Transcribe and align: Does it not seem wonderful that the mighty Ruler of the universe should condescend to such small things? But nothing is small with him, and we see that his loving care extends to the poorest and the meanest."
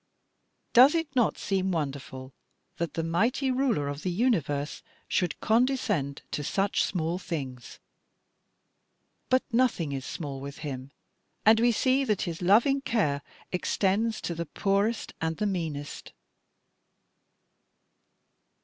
Does 0.73 0.95
it 0.95 1.15
not 1.15 1.37
seem 1.37 1.71
wonderful 1.71 2.33
that 2.77 2.95
the 2.95 3.03
mighty 3.03 3.51
Ruler 3.51 3.87
of 3.87 4.01
the 4.01 4.09
universe 4.09 4.81
should 5.07 5.39
condescend 5.41 6.23
to 6.31 6.43
such 6.43 6.81
small 6.83 7.19
things? 7.19 7.77
But 9.29 9.43
nothing 9.53 9.91
is 9.91 10.03
small 10.03 10.39
with 10.39 10.57
him, 10.65 10.91
and 11.45 11.59
we 11.59 11.71
see 11.71 12.03
that 12.03 12.23
his 12.23 12.41
loving 12.41 12.81
care 12.81 13.21
extends 13.51 14.21
to 14.21 14.33
the 14.33 14.47
poorest 14.47 15.13
and 15.21 15.37
the 15.37 15.45
meanest." 15.45 16.13